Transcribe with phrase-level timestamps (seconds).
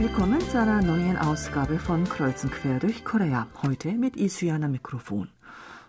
[0.00, 3.46] willkommen zu einer neuen Ausgabe von Kreuzen quer durch Korea.
[3.62, 5.28] Heute mit Isuyana Mikrofon.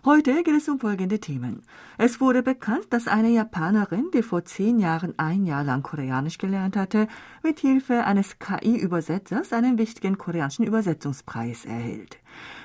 [0.04, 1.62] Heute geht es um folgende Themen.
[1.96, 6.76] Es wurde bekannt, dass eine Japanerin, die vor zehn Jahren ein Jahr lang Koreanisch gelernt
[6.76, 7.08] hatte,
[7.42, 12.18] mit Hilfe eines KI-Übersetzers einen wichtigen koreanischen Übersetzungspreis erhielt.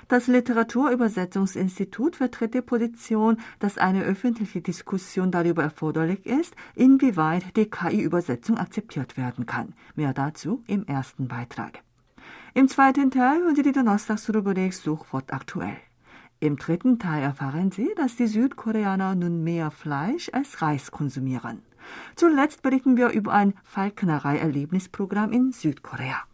[0.07, 8.57] Das Literaturübersetzungsinstitut vertritt die Position, dass eine öffentliche Diskussion darüber erforderlich ist, inwieweit die KI-Übersetzung
[8.57, 9.73] akzeptiert werden kann.
[9.95, 11.83] Mehr dazu im ersten Beitrag.
[12.53, 15.77] Im zweiten Teil hören Sie die Donnerstagsrubrik Suchwort aktuell.
[16.39, 21.63] Im dritten Teil erfahren Sie, dass die Südkoreaner nun mehr Fleisch als Reis konsumieren.
[22.16, 26.27] Zuletzt berichten wir über ein Falknerei-Erlebnisprogramm in Südkorea.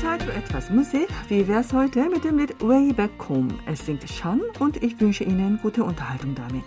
[0.00, 1.08] Zeit für etwas Musik.
[1.28, 3.54] Wie wär's heute mit dem Lied Way Back Home?
[3.66, 6.64] Es singt Shan und ich wünsche Ihnen gute Unterhaltung damit.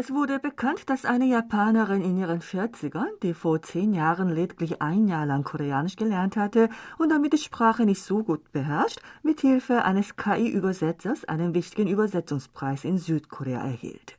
[0.00, 5.08] Es wurde bekannt, dass eine Japanerin in ihren 40ern, die vor zehn Jahren lediglich ein
[5.08, 9.84] Jahr lang Koreanisch gelernt hatte und damit die Sprache nicht so gut beherrscht, mit Hilfe
[9.84, 14.16] eines KI-Übersetzers einen wichtigen Übersetzungspreis in Südkorea erhielt.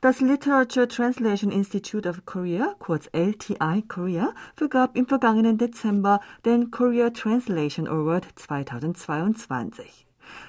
[0.00, 7.10] Das Literature Translation Institute of Korea, kurz LTI Korea, vergab im vergangenen Dezember den Korea
[7.10, 10.04] Translation Award 2022.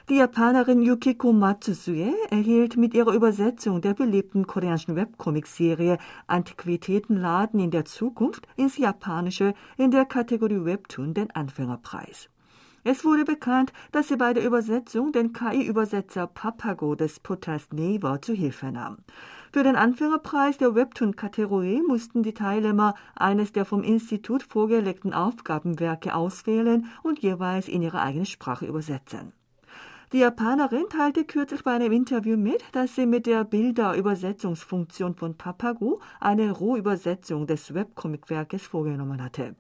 [0.10, 7.86] Die Japanerin Yukiko Matsuzue erhielt mit ihrer Übersetzung der beliebten koreanischen Webcomic-Serie Antiquitätenladen in der
[7.86, 12.30] Zukunft ins Japanische in der Kategorie Webtoon den Anfängerpreis.
[12.86, 18.34] Es wurde bekannt, dass sie bei der Übersetzung den KI-Übersetzer Papago des Portals Naver zu
[18.34, 18.98] Hilfe nahm.
[19.54, 26.88] Für den Anfängerpreis der Webtoon-Kategorie mussten die Teilnehmer eines der vom Institut vorgelegten Aufgabenwerke auswählen
[27.04, 29.32] und jeweils in ihre eigene Sprache übersetzen.
[30.14, 36.02] Die Japanerin teilte kürzlich bei einem Interview mit, dass sie mit der Bilderübersetzungsfunktion von Papago
[36.20, 39.56] eine Rohübersetzung des Webcomicwerkes vorgenommen hatte.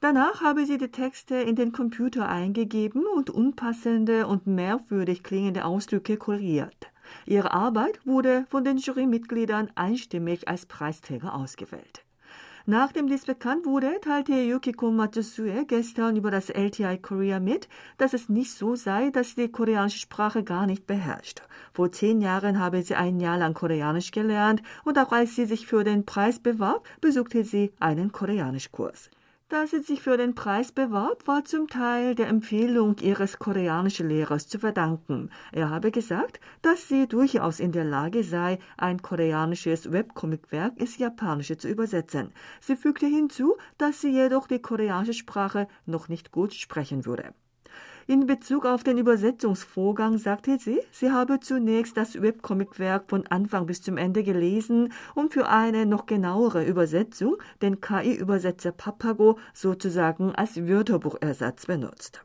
[0.00, 6.16] Danach habe sie die Texte in den Computer eingegeben und unpassende und merkwürdig klingende Ausdrücke
[6.16, 6.90] korrigiert.
[7.26, 12.02] Ihre Arbeit wurde von den Jurymitgliedern einstimmig als Preisträger ausgewählt.
[12.66, 17.68] Nachdem dies bekannt wurde, teilte Yukiko Matsusue gestern über das LTI Korea mit,
[17.98, 21.42] dass es nicht so sei, dass sie die koreanische Sprache gar nicht beherrscht.
[21.72, 25.66] Vor zehn Jahren habe sie ein Jahr lang Koreanisch gelernt und auch als sie sich
[25.66, 29.10] für den Preis bewarb, besuchte sie einen Koreanischkurs.
[29.52, 34.48] Dass sie sich für den Preis bewarb, war zum Teil der Empfehlung ihres koreanischen Lehrers
[34.48, 35.28] zu verdanken.
[35.52, 41.58] Er habe gesagt, dass sie durchaus in der Lage sei, ein koreanisches Webcomicwerk ins Japanische
[41.58, 42.32] zu übersetzen.
[42.62, 47.34] Sie fügte hinzu, dass sie jedoch die koreanische Sprache noch nicht gut sprechen würde.
[48.08, 53.80] In Bezug auf den Übersetzungsvorgang sagte sie, sie habe zunächst das Webcomicwerk von Anfang bis
[53.80, 61.66] zum Ende gelesen und für eine noch genauere Übersetzung den KI-Übersetzer Papago sozusagen als Wörterbuchersatz
[61.66, 62.24] benutzt.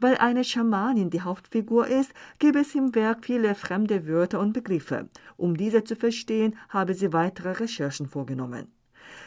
[0.00, 5.08] Weil eine Schamanin die Hauptfigur ist, gibt es im Werk viele fremde Wörter und Begriffe.
[5.36, 8.72] Um diese zu verstehen, habe sie weitere Recherchen vorgenommen.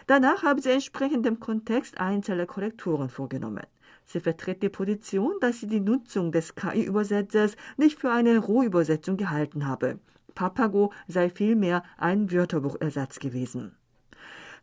[0.08, 3.66] Danach habe sie entsprechend dem Kontext einzelne Korrekturen vorgenommen.
[4.06, 9.68] Sie vertritt die Position, dass sie die Nutzung des KI-Übersetzers nicht für eine Rohübersetzung gehalten
[9.68, 10.00] habe.
[10.36, 13.76] Papago sei vielmehr ein Wörterbuchersatz gewesen.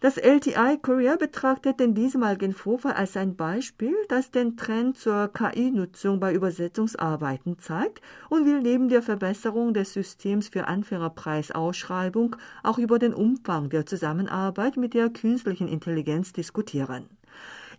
[0.01, 6.21] Das LTI Korea betrachtet den diesmaligen Vorfall als ein Beispiel, das den Trend zur KI-Nutzung
[6.21, 13.13] bei Übersetzungsarbeiten zeigt und will neben der Verbesserung des Systems für Anfängerpreisausschreibung auch über den
[13.13, 17.18] Umfang der Zusammenarbeit mit der künstlichen Intelligenz diskutieren.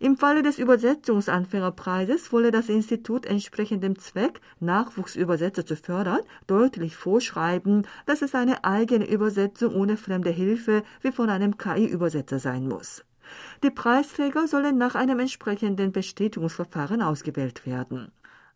[0.02, 7.86] Im Falle des Übersetzungsanfängerpreises wolle das Institut entsprechend dem Zweck, Nachwuchsübersetzer zu fördern, deutlich vorschreiben,
[8.06, 13.04] dass es eine eigene Übersetzung ohne fremde Hilfe wie von einem KI-Übersetzer sein muss.
[13.62, 18.10] Die Preisträger sollen nach einem entsprechenden Bestätigungsverfahren ausgewählt werden.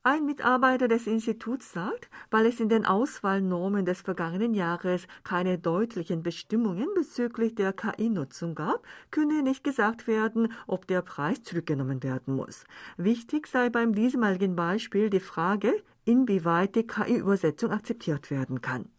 [0.06, 6.23] Ein Mitarbeiter des Instituts sagt, weil es in den Auswahlnormen des vergangenen Jahres keine deutlichen
[6.23, 12.65] Bestimmungen bezüglich der KI-Nutzung gab, könne nicht gesagt werden, ob der Preis zurückgenommen werden muss.
[12.99, 15.73] Wichtig sei beim diesmaligen Beispiel die Frage,
[16.05, 18.91] inwieweit die KI-Übersetzung akzeptiert werden kann.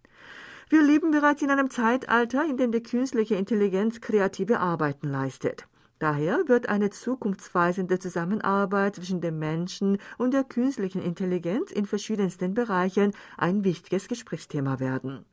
[0.70, 5.68] Wir leben bereits in einem Zeitalter, in dem die künstliche Intelligenz kreative Arbeiten leistet.
[6.00, 13.14] Daher wird eine zukunftsweisende Zusammenarbeit zwischen dem Menschen und der künstlichen Intelligenz in verschiedensten Bereichen
[13.38, 15.24] ein wichtiges Gesprächsthema werden.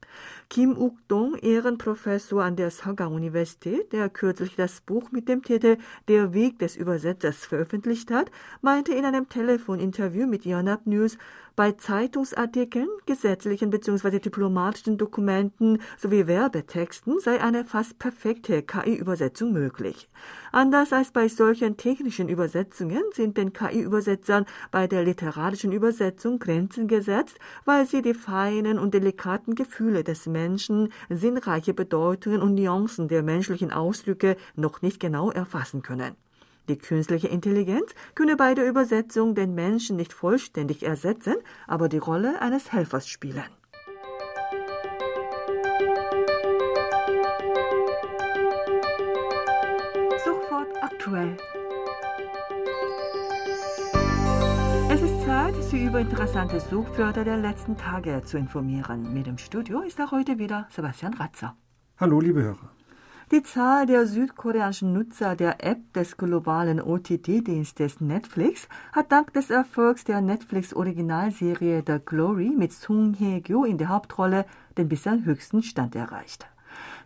[0.49, 6.61] Kim Uk-dong, Ehrenprofessor an der Sagang-Universität, der kürzlich das Buch mit dem Titel Der Weg
[6.61, 8.31] des Übersetzers veröffentlicht hat,
[8.61, 11.19] meinte in einem Telefoninterview mit Yonhap News,
[11.55, 14.21] bei Zeitungsartikeln, gesetzlichen bzw.
[14.21, 20.09] diplomatischen Dokumenten sowie Werbetexten sei eine fast perfekte KI-Übersetzung möglich.
[20.55, 27.39] Anders als bei solchen technischen Übersetzungen sind den KI-Übersetzern bei der literarischen Übersetzung Grenzen gesetzt,
[27.65, 33.73] weil sie die feinen und delikaten Gefühle des Menschen, sinnreiche Bedeutungen und Nuancen der menschlichen
[33.73, 36.17] Ausdrücke noch nicht genau erfassen können.
[36.69, 42.43] Die künstliche Intelligenz könne bei der Übersetzung den Menschen nicht vollständig ersetzen, aber die Rolle
[42.43, 43.62] eines Helfers spielen.
[51.03, 51.37] Aktuell.
[54.89, 59.13] Es ist Zeit, Sie über interessante Suchwörter der letzten Tage zu informieren.
[59.13, 61.57] Mit dem Studio ist auch heute wieder Sebastian Ratzer.
[61.99, 62.71] Hallo, liebe Hörer.
[63.33, 70.05] Die Zahl der südkoreanischen Nutzer der App des globalen OTT-Dienstes Netflix hat dank des Erfolgs
[70.05, 74.45] der Netflix-Originalserie The Glory mit Sung Hye-kyo in der Hauptrolle
[74.79, 76.47] den bisher höchsten Stand erreicht.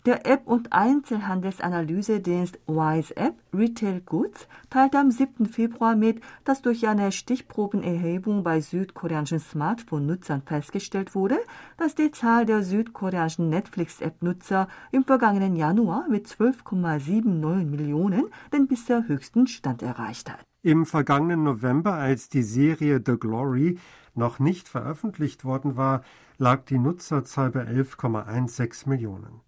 [0.07, 5.47] Der App- und Einzelhandelsanalysedienst Wise App Retail Goods teilte am 7.
[5.47, 11.39] Februar mit, dass durch eine Stichprobenerhebung bei südkoreanischen Smartphone-Nutzern festgestellt wurde,
[11.77, 19.49] dass die Zahl der südkoreanischen Netflix-App-Nutzer im vergangenen Januar mit 12,79 Millionen den bisher höchsten
[19.49, 20.39] Stand erreicht hat.
[20.63, 23.81] Im vergangenen November, als die Serie The Glory
[24.15, 26.03] noch nicht veröffentlicht worden war,
[26.39, 29.46] lag die Nutzerzahl bei 11,16 Millionen.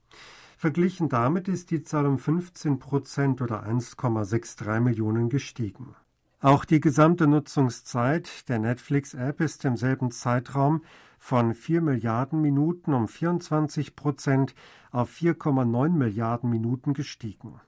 [0.59, 5.95] Verglichen damit ist die Zahl um 15 Prozent oder 1,63 Millionen gestiegen.
[6.41, 10.83] Auch die gesamte Nutzungszeit der Netflix-App ist im selben Zeitraum
[11.21, 14.57] von 4 Milliarden Minuten um 24 Prozent
[14.91, 17.61] auf 4,9 Milliarden Minuten gestiegen.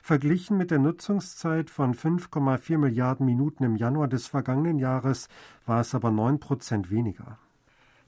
[0.00, 5.28] Verglichen mit der Nutzungszeit von 5,4 Milliarden Minuten im Januar des vergangenen Jahres
[5.66, 7.38] war es aber 9 Prozent weniger.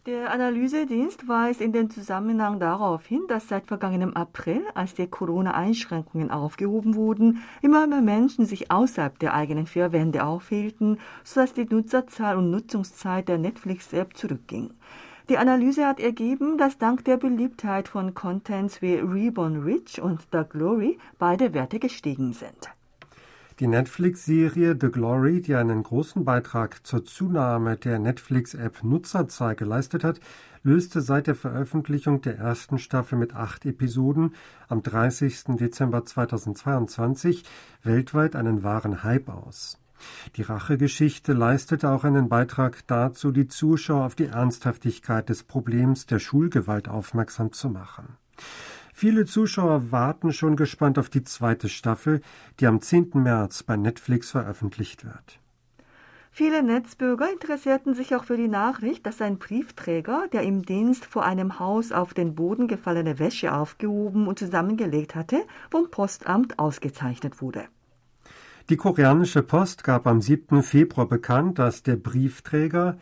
[0.06, 6.31] Der Analysedienst weist in dem Zusammenhang darauf hin, dass seit vergangenem April, als die Corona-Einschränkungen
[6.31, 12.37] aufgehoben wurden, immer mehr Menschen sich außerhalb der eigenen vier Wände aufhielten, sodass die Nutzerzahl
[12.37, 14.75] und Nutzungszeit der Netflix-App zurückging.
[15.31, 20.43] Die Analyse hat ergeben, dass dank der Beliebtheit von Contents wie Reborn Rich und The
[20.47, 22.69] Glory beide Werte gestiegen sind.
[23.61, 30.19] Die Netflix-Serie The Glory, die einen großen Beitrag zur Zunahme der Netflix-App Nutzerzahl geleistet hat,
[30.65, 34.35] löste seit der Veröffentlichung der ersten Staffel mit acht Episoden
[34.67, 35.56] am 30.
[35.56, 37.45] Dezember 2022
[37.85, 39.79] weltweit einen wahren Hype aus.
[40.35, 46.19] Die Rachegeschichte leistete auch einen Beitrag dazu, die Zuschauer auf die Ernsthaftigkeit des Problems der
[46.19, 48.17] Schulgewalt aufmerksam zu machen.
[48.96, 52.20] Viele Zuschauer warten schon gespannt auf die zweite Staffel,
[52.61, 53.11] die am 10.
[53.14, 55.41] März bei Netflix veröffentlicht wird.
[56.31, 61.24] Viele Netzbürger interessierten sich auch für die Nachricht, dass ein Briefträger, der im Dienst vor
[61.24, 67.65] einem Haus auf den Boden gefallene Wäsche aufgehoben und zusammengelegt hatte, vom Postamt ausgezeichnet wurde.
[68.70, 70.63] Die koreanische Post gab am 7.
[70.63, 72.96] Februar bekannt, dass der Briefträger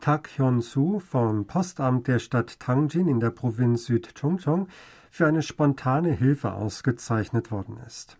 [0.00, 4.68] Tak Hyun-soo vom Postamt der Stadt Tangjin in der Provinz Südchungcheong
[5.10, 8.18] für eine spontane Hilfe ausgezeichnet worden ist.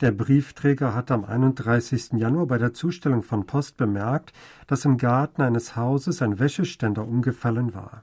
[0.00, 2.12] Der Briefträger hat am 31.
[2.14, 4.32] Januar bei der Zustellung von Post bemerkt,
[4.66, 8.02] dass im Garten eines Hauses ein Wäscheständer umgefallen war.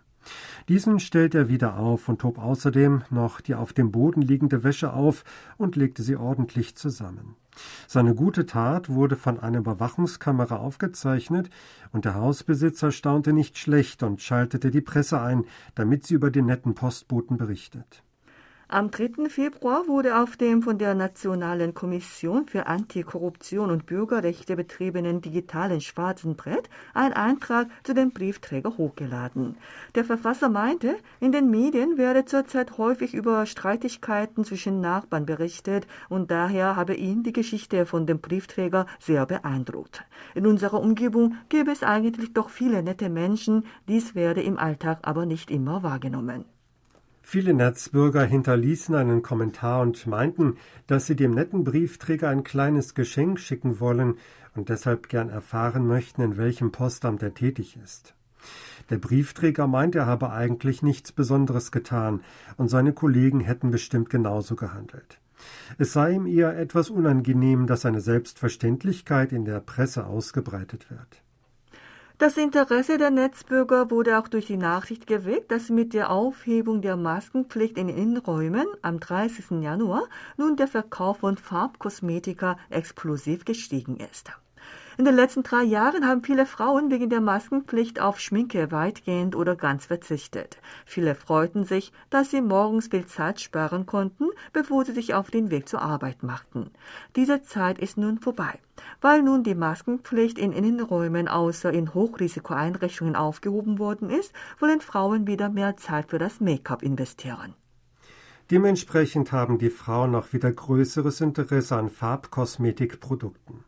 [0.70, 4.94] Diesen stellt er wieder auf und hob außerdem noch die auf dem Boden liegende Wäsche
[4.94, 5.24] auf
[5.58, 7.36] und legte sie ordentlich zusammen.
[7.88, 11.50] Seine gute Tat wurde von einer Überwachungskamera aufgezeichnet,
[11.92, 16.46] und der Hausbesitzer staunte nicht schlecht und schaltete die Presse ein, damit sie über den
[16.46, 18.04] netten Postboten berichtet.
[18.74, 19.28] Am 3.
[19.28, 26.38] Februar wurde auf dem von der Nationalen Kommission für Antikorruption und Bürgerrechte betriebenen digitalen schwarzen
[26.38, 29.58] Brett ein Eintrag zu dem Briefträger hochgeladen.
[29.94, 36.32] Der Verfasser meinte, in den Medien werde zurzeit häufig über Streitigkeiten zwischen Nachbarn berichtet und
[36.32, 40.06] daher habe ihn die Geschichte von dem Briefträger sehr beeindruckt.
[40.34, 45.26] In unserer Umgebung gäbe es eigentlich doch viele nette Menschen, dies werde im Alltag aber
[45.26, 46.46] nicht immer wahrgenommen.
[47.22, 53.40] Viele Netzbürger hinterließen einen Kommentar und meinten, dass sie dem netten Briefträger ein kleines Geschenk
[53.40, 54.16] schicken wollen
[54.56, 58.16] und deshalb gern erfahren möchten, in welchem Postamt er tätig ist.
[58.90, 62.22] Der Briefträger meint, er habe eigentlich nichts Besonderes getan
[62.58, 65.20] und seine Kollegen hätten bestimmt genauso gehandelt.
[65.78, 71.21] Es sei ihm eher etwas unangenehm, dass seine Selbstverständlichkeit in der Presse ausgebreitet wird.
[72.22, 76.96] Das Interesse der Netzbürger wurde auch durch die Nachricht geweckt, dass mit der Aufhebung der
[76.96, 79.64] Maskenpflicht in Innenräumen am 30.
[79.64, 80.04] Januar
[80.38, 84.32] nun der Verkauf von Farbkosmetika explosiv gestiegen ist.
[84.98, 89.56] In den letzten drei Jahren haben viele Frauen wegen der Maskenpflicht auf Schminke weitgehend oder
[89.56, 90.58] ganz verzichtet.
[90.86, 95.50] Viele freuten sich, dass sie morgens viel Zeit sparen konnten, bevor sie sich auf den
[95.50, 96.72] Weg zur Arbeit machten.
[97.16, 98.60] Diese Zeit ist nun vorbei.
[99.00, 105.50] Weil nun die Maskenpflicht in Innenräumen außer in Hochrisikoeinrichtungen aufgehoben worden ist, wollen Frauen wieder
[105.50, 107.54] mehr Zeit für das Make-up investieren.
[108.50, 113.64] Dementsprechend haben die Frauen auch wieder größeres Interesse an Farbkosmetikprodukten.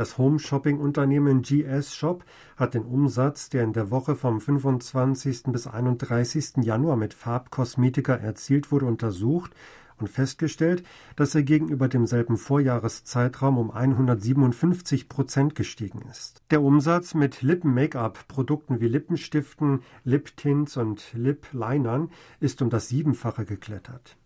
[0.00, 2.24] Das Home-Shopping-Unternehmen GS Shop
[2.56, 5.42] hat den Umsatz, der in der Woche vom 25.
[5.48, 6.64] bis 31.
[6.64, 9.50] Januar mit Farbkosmetika erzielt wurde, untersucht
[9.98, 10.84] und festgestellt,
[11.16, 16.40] dass er gegenüber demselben Vorjahreszeitraum um 157 Prozent gestiegen ist.
[16.50, 24.16] Der Umsatz mit Lippen-Make-up-Produkten wie Lippenstiften, Lip-Tints und Lip-Linern ist um das Siebenfache geklettert.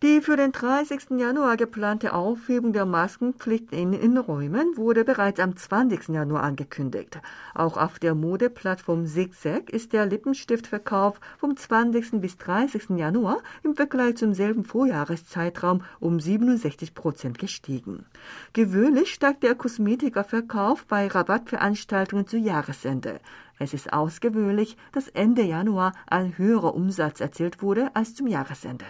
[0.00, 1.18] Die für den 30.
[1.18, 6.10] Januar geplante Aufhebung der Maskenpflicht in Innenräumen wurde bereits am 20.
[6.10, 7.20] Januar angekündigt.
[7.52, 12.20] Auch auf der Modeplattform Zigzag ist der Lippenstiftverkauf vom 20.
[12.20, 12.90] bis 30.
[12.90, 18.06] Januar im Vergleich zum selben Vorjahreszeitraum um 67 Prozent gestiegen.
[18.52, 23.18] Gewöhnlich steigt der Kosmetikerverkauf bei Rabattveranstaltungen zu Jahresende.
[23.58, 28.84] Es ist ausgewöhnlich, dass Ende Januar ein höherer Umsatz erzielt wurde als zum Jahresende.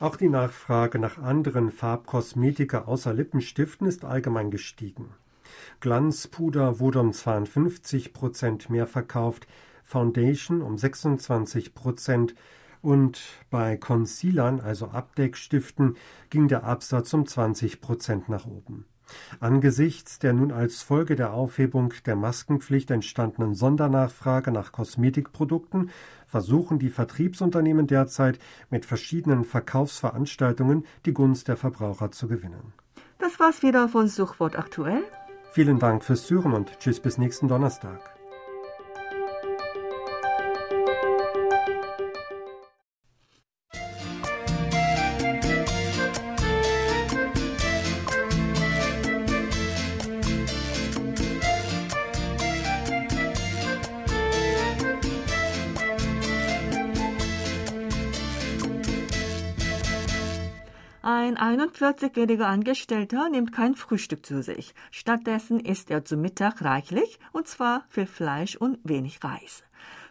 [0.00, 5.08] Auch die Nachfrage nach anderen Farbkosmetika außer Lippenstiften ist allgemein gestiegen.
[5.80, 9.48] Glanzpuder wurde um 52 Prozent mehr verkauft,
[9.82, 12.36] Foundation um 26 Prozent
[12.80, 15.96] und bei Concealern, also Abdeckstiften,
[16.30, 18.84] ging der Absatz um 20 Prozent nach oben.
[19.40, 25.90] Angesichts der nun als Folge der Aufhebung der Maskenpflicht entstandenen Sondernachfrage nach Kosmetikprodukten
[26.28, 28.38] versuchen die Vertriebsunternehmen derzeit
[28.70, 32.72] mit verschiedenen Verkaufsveranstaltungen die Gunst der Verbraucher zu gewinnen.
[33.18, 35.02] Das war's wieder von Suchwort aktuell.
[35.50, 38.17] Vielen Dank fürs Zuhören und tschüss bis nächsten Donnerstag.
[61.28, 64.74] Ein 41-jähriger Angestellter nimmt kein Frühstück zu sich.
[64.90, 69.62] Stattdessen isst er zu Mittag reichlich, und zwar viel Fleisch und wenig Reis.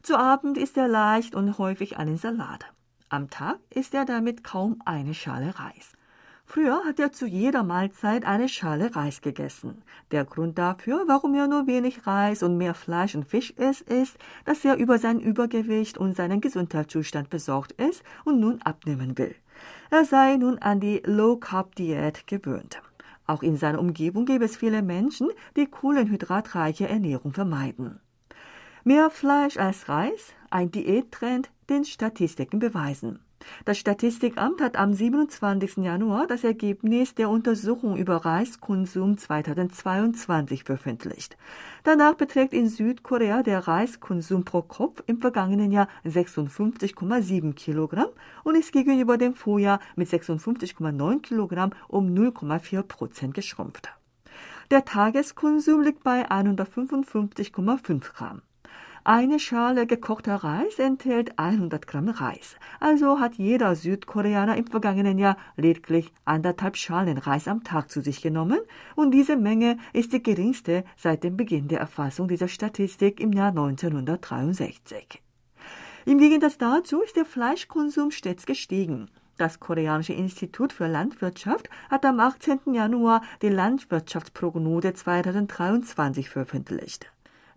[0.04, 2.72] Zu Abend isst er leicht und häufig einen Salat.
[3.10, 5.94] Am Tag isst er damit kaum eine Schale Reis.
[6.46, 9.82] Früher hat er zu jeder Mahlzeit eine Schale Reis gegessen.
[10.12, 14.20] Der Grund dafür, warum er nur wenig Reis und mehr Fleisch und Fisch isst, ist,
[14.46, 19.34] dass er über sein Übergewicht und seinen Gesundheitszustand besorgt ist und nun abnehmen will.
[19.90, 22.82] Er sei nun an die Low-Carb-Diät gewöhnt.
[23.26, 28.00] Auch in seiner Umgebung gäbe es viele Menschen, die kohlenhydratreiche Ernährung vermeiden.
[28.84, 33.20] Mehr Fleisch als Reis, ein Diättrend, den Statistiken beweisen.
[33.66, 35.78] Das Statistikamt hat am 27.
[35.78, 41.38] Januar das Ergebnis der Untersuchung über Reiskonsum 2022 veröffentlicht.
[41.84, 48.10] Danach beträgt in Südkorea der Reiskonsum pro Kopf im vergangenen Jahr 56,7 Kilogramm
[48.44, 53.90] und ist gegenüber dem Vorjahr mit 56,9 Kilogramm um 0,4 Prozent geschrumpft.
[54.70, 58.42] Der Tageskonsum liegt bei 155,5 Gramm.
[59.10, 62.58] Eine Schale gekochter Reis enthält 100 Gramm Reis.
[62.82, 68.22] Also hat jeder Südkoreaner im vergangenen Jahr lediglich anderthalb Schalen Reis am Tag zu sich
[68.22, 68.60] genommen
[68.98, 73.52] und diese Menge ist die geringste seit dem Beginn der Erfassung dieser Statistik im Jahr
[73.52, 75.24] 1963.
[76.06, 79.10] Im Gegensatz dazu ist der Fleischkonsum stets gestiegen.
[79.38, 82.74] Das Koreanische Institut für Landwirtschaft hat am 18.
[82.74, 87.10] Januar die Landwirtschaftsprognose 2023 veröffentlicht.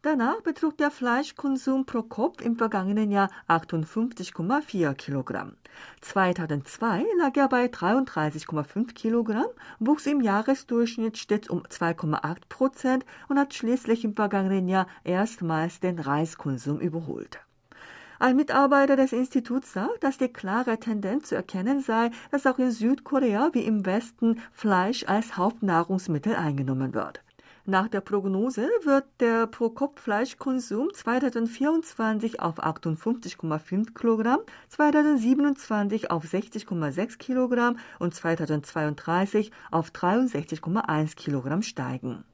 [0.03, 5.57] Danach betrug der Fleischkonsum pro Kopf im vergangenen Jahr 58,4 Kilogramm.
[6.01, 13.53] 2002 lag er bei 33,5 Kilogramm, wuchs im Jahresdurchschnitt stets um 2,8 Prozent und hat
[13.53, 17.39] schließlich im vergangenen Jahr erstmals den Reiskonsum überholt.
[18.19, 22.71] Ein Mitarbeiter des Instituts sagt, dass die klare Tendenz zu erkennen sei, dass auch in
[22.71, 27.23] Südkorea wie im Westen Fleisch als Hauptnahrungsmittel eingenommen wird.
[27.71, 38.13] Nach der Prognose wird der Pro-Kopf-Fleischkonsum 2024 auf 58,5 Kilogramm, 2027 auf 60,6 Kilogramm und
[38.13, 42.25] 2032 auf 63,1 Kilogramm steigen.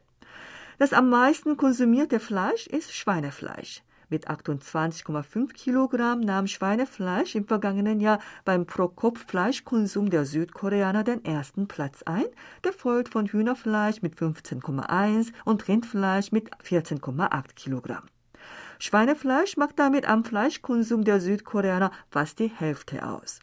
[0.78, 3.82] Das am meisten konsumierte Fleisch ist Schweinefleisch.
[4.08, 12.04] Mit 28,5 Kilogramm nahm Schweinefleisch im vergangenen Jahr beim Pro-Kopf-Fleischkonsum der Südkoreaner den ersten Platz
[12.04, 12.26] ein,
[12.62, 18.04] gefolgt von Hühnerfleisch mit 15,1 und Rindfleisch mit 14,8 Kilogramm.
[18.78, 23.40] Schweinefleisch macht damit am Fleischkonsum der Südkoreaner fast die Hälfte aus.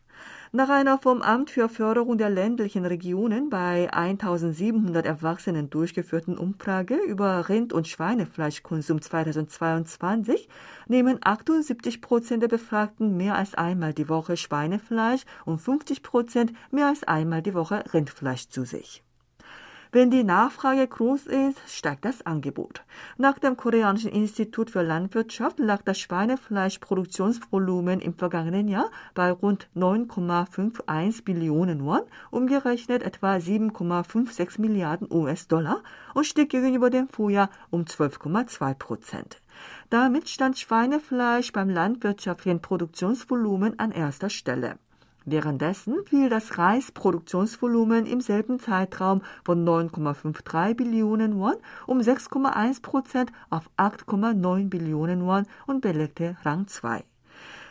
[0.56, 7.50] Nach einer vom Amt für Förderung der ländlichen Regionen bei 1700 Erwachsenen durchgeführten Umfrage über
[7.50, 10.48] Rind- und Schweinefleischkonsum 2022
[10.88, 16.86] nehmen 78 Prozent der Befragten mehr als einmal die Woche Schweinefleisch und 50 Prozent mehr
[16.86, 19.04] als einmal die Woche Rindfleisch zu sich.
[19.94, 22.82] Wenn die Nachfrage groß ist, steigt das Angebot.
[23.20, 31.24] Nach dem Koreanischen Institut für Landwirtschaft lag das Schweinefleischproduktionsvolumen im vergangenen Jahr bei rund 9,51
[31.24, 35.84] Billionen Won, umgerechnet etwa 7,56 Milliarden US-Dollar
[36.16, 39.44] und stieg gegenüber dem Vorjahr um 12,2 Prozent.
[39.92, 44.80] Damit stand Schweinefleisch beim landwirtschaftlichen Produktionsvolumen an erster Stelle.
[45.26, 51.56] Währenddessen fiel das Reisproduktionsvolumen im selben Zeitraum von 9,53 Billionen Won
[51.88, 57.06] um 6,1 Prozent auf 8,9 Billionen Won und belegte Rang 2.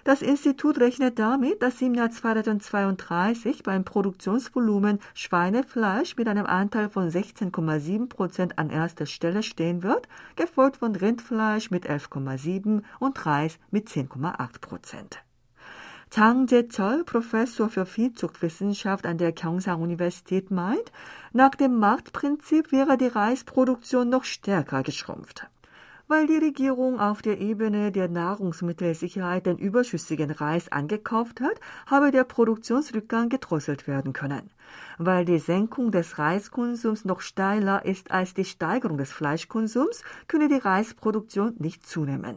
[0.04, 7.08] Das Institut rechnet damit, dass im Jahr 2032 beim Produktionsvolumen Schweinefleisch mit einem Anteil von
[7.08, 13.88] 16,7 Prozent an erster Stelle stehen wird, gefolgt von Rindfleisch mit 11,7 und Reis mit
[13.88, 15.22] 10,8 Prozent.
[16.12, 16.46] Zhang
[17.06, 20.92] Professor für Viehzuchtwissenschaft an der Gyeongsang-Universität, meint,
[21.32, 25.46] nach dem Marktprinzip wäre die Reisproduktion noch stärker geschrumpft.
[26.08, 32.24] Weil die Regierung auf der Ebene der Nahrungsmittelsicherheit den überschüssigen Reis angekauft hat, habe der
[32.24, 34.50] Produktionsrückgang gedrosselt werden können.
[34.98, 40.56] Weil die Senkung des Reiskonsums noch steiler ist als die Steigerung des Fleischkonsums, könne die
[40.56, 42.36] Reisproduktion nicht zunehmen.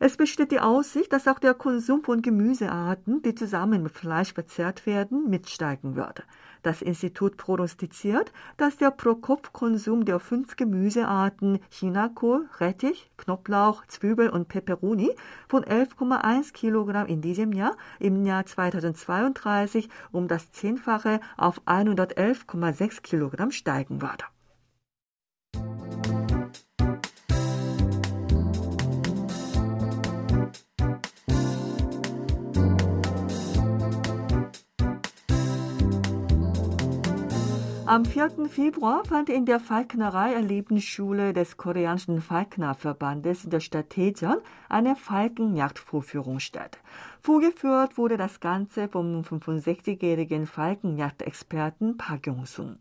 [0.00, 4.86] Es besteht die Aussicht, dass auch der Konsum von Gemüsearten, die zusammen mit Fleisch verzehrt
[4.86, 6.22] werden, mitsteigen wird.
[6.62, 15.10] Das Institut prognostiziert, dass der Pro-Kopf-Konsum der fünf Gemüsearten Chinakohl, Rettich, Knoblauch, Zwiebel und Peperoni
[15.48, 23.50] von 11,1 Kilogramm in diesem Jahr im Jahr 2032 um das Zehnfache auf 111,6 Kilogramm
[23.50, 24.24] steigen wird.
[37.88, 38.50] Am 4.
[38.50, 46.80] Februar fand in der Falknerei-Erlebnisschule des koreanischen Falknerverbandes in der Stadt Daejeon eine Falkenjagdvorführung statt.
[47.22, 52.78] Vorgeführt wurde das Ganze vom 65-jährigen Falkenjagdexperten Park Yong-sun.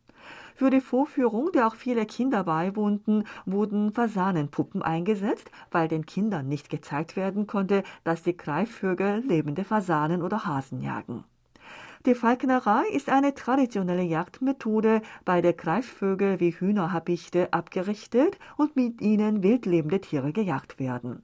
[0.55, 6.69] Für die Vorführung, der auch viele Kinder beiwohnten, wurden Fasanenpuppen eingesetzt, weil den Kindern nicht
[6.69, 11.23] gezeigt werden konnte, dass die Greifvögel lebende Fasanen oder Hasen jagen.
[12.07, 19.43] Die Falknerei ist eine traditionelle Jagdmethode, bei der Greifvögel wie Hühnerhabichte abgerichtet und mit ihnen
[19.43, 21.21] wildlebende Tiere gejagt werden.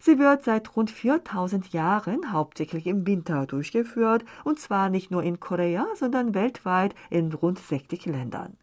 [0.00, 5.38] Sie wird seit rund 4000 Jahren hauptsächlich im Winter durchgeführt, und zwar nicht nur in
[5.38, 8.56] Korea, sondern weltweit in rund 60 Ländern.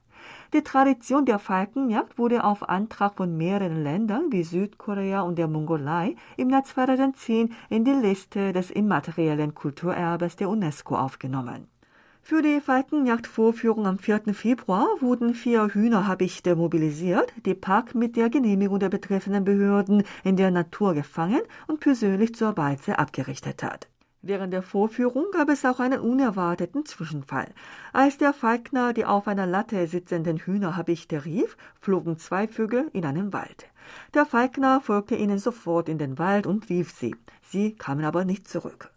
[0.54, 6.18] Die Tradition der Falkenjagd wurde auf Antrag von mehreren Ländern wie Südkorea und der Mongolei
[6.36, 11.70] im Jahr 2010 in die Liste des immateriellen Kulturerbes der UNESCO aufgenommen.
[12.22, 14.34] Für die Falkenjagdvorführung am 4.
[14.34, 20.52] Februar wurden vier Hühnerhabichte mobilisiert, die Park mit der Genehmigung der betreffenden Behörden in der
[20.52, 23.91] Natur gefangen und persönlich zur Beize abgerichtet hat.
[24.24, 27.48] Während der Vorführung gab es auch einen unerwarteten Zwischenfall.
[27.92, 33.34] Als der Falkner die auf einer Latte sitzenden Hühnerhabichte rief, flogen zwei Vögel in einen
[33.34, 33.66] Wald.
[34.14, 37.16] Der Falkner folgte ihnen sofort in den Wald und rief sie.
[37.42, 38.92] Sie kamen aber nicht zurück.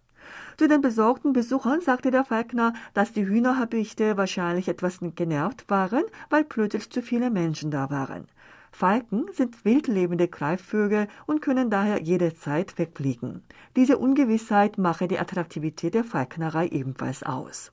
[0.59, 6.45] Zu den besorgten Besuchern sagte der Falkner, dass die Hühnerhabichte wahrscheinlich etwas genervt waren, weil
[6.45, 8.29] plötzlich zu viele Menschen da waren.
[8.75, 13.45] Falken sind wildlebende Greifvögel und können daher jederzeit wegfliegen.
[13.77, 17.71] Diese Ungewissheit mache die Attraktivität der Falknerei ebenfalls aus.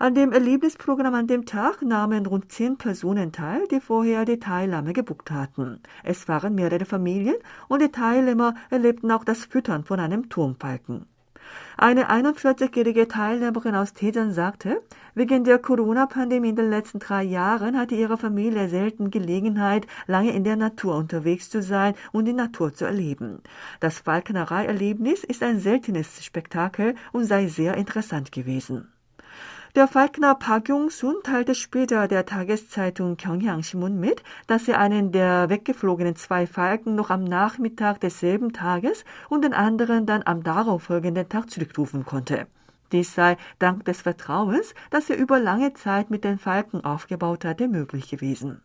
[0.00, 4.94] An dem Erlebnisprogramm an dem Tag nahmen rund zehn Personen teil, die vorher die Teilnahme
[4.94, 5.78] gebucht hatten.
[6.02, 7.36] Es waren mehrere Familien
[7.68, 11.06] und die Teilnehmer erlebten auch das Füttern von einem Turmfalken.
[11.76, 14.82] Eine 41-jährige Teilnehmerin aus Tejan sagte,
[15.14, 20.44] wegen der Corona-Pandemie in den letzten drei Jahren hatte ihre Familie selten Gelegenheit, lange in
[20.44, 23.42] der Natur unterwegs zu sein und die Natur zu erleben.
[23.80, 28.92] Das Falknerei-Erlebnis ist ein seltenes Spektakel und sei sehr interessant gewesen.
[29.76, 35.48] Der Falkner Park Jung-sun teilte später der Tageszeitung Gyeongyang Shimun mit, dass er einen der
[35.48, 41.50] weggeflogenen zwei Falken noch am Nachmittag desselben Tages und den anderen dann am darauffolgenden Tag
[41.50, 42.48] zurückrufen konnte.
[42.90, 47.68] Dies sei dank des Vertrauens, das er über lange Zeit mit den Falken aufgebaut hatte,
[47.68, 48.62] möglich gewesen.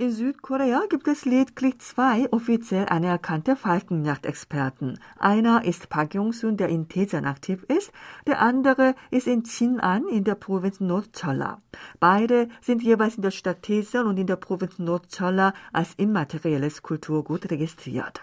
[0.00, 5.00] In Südkorea gibt es lediglich zwei offiziell anerkannte Falkenjagdexperten.
[5.18, 7.90] Einer ist Park Jong-sun, der in Daejeon aktiv ist,
[8.24, 11.60] der andere ist in Chin'an in der Provinz Nordcholla.
[11.98, 17.50] Beide sind jeweils in der Stadt Daejeon und in der Provinz Nordcholla als immaterielles Kulturgut
[17.50, 18.20] registriert.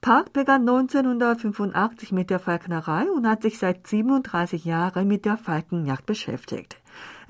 [0.00, 6.06] Park begann 1985 mit der Falknerei und hat sich seit 37 Jahren mit der Falkenjagd
[6.06, 6.76] beschäftigt.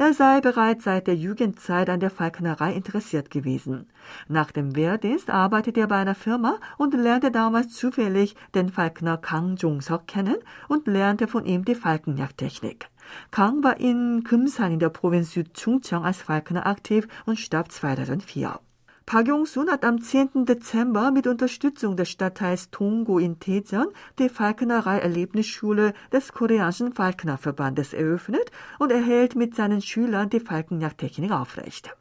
[0.01, 3.89] Er sei bereits seit der Jugendzeit an der Falknerei interessiert gewesen.
[4.29, 9.57] Nach dem Wehrdienst arbeitete er bei einer Firma und lernte damals zufällig den Falkner Kang
[9.57, 10.37] Jung-sok kennen
[10.69, 12.89] und lernte von ihm die Falkenjagdtechnik.
[13.33, 18.61] Kang war in Kumsan in der Provinz Südchungcheong als Falkner aktiv und starb 2004.
[19.09, 20.45] Park Jong-sun hat am 10.
[20.45, 23.87] Dezember mit Unterstützung des Stadtteils Tonggo in Daejeon
[24.19, 31.97] die Falknerei-Erlebnisschule des koreanischen Falknerverbandes eröffnet und erhält mit seinen Schülern die Falkenjagdtechnik aufrecht.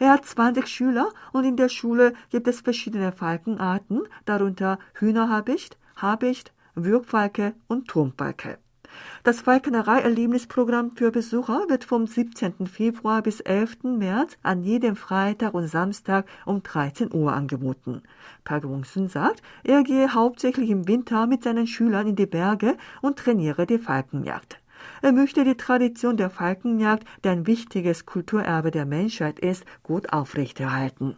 [0.00, 6.52] Er hat 20 Schüler und in der Schule gibt es verschiedene Falkenarten, darunter Hühnerhabicht, Habicht,
[6.74, 8.58] Würgfalke und Turmfalke.
[9.22, 12.66] Das Falknerei-Erlebnisprogramm für Besucher wird vom 17.
[12.66, 13.84] Februar bis 11.
[13.84, 18.02] März an jedem Freitag und Samstag um 13 Uhr angeboten.
[18.44, 23.18] Park Wong-sun sagt, er gehe hauptsächlich im Winter mit seinen Schülern in die Berge und
[23.18, 24.58] trainiere die Falkenjagd.
[25.02, 31.16] Er möchte die Tradition der Falkenjagd, der ein wichtiges Kulturerbe der Menschheit ist, gut aufrechterhalten.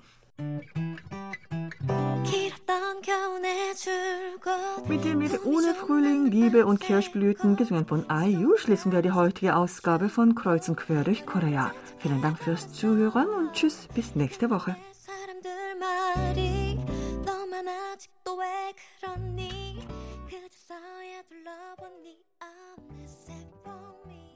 [4.88, 9.56] Mit dem Lied Ohne Frühling, Liebe und Kirschblüten, gesungen von IU, schließen wir die heutige
[9.56, 11.72] Ausgabe von Kreuz und Quer durch Korea.
[12.00, 14.76] Vielen dank fürs Zuhören und tschüss, bis nächste Woche.
[17.26, 18.46] 너만 아직도 왜
[19.02, 19.80] 그러니
[20.30, 22.01] 그제서야 둘러보니